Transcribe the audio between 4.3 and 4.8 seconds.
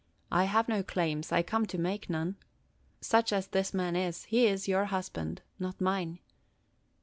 is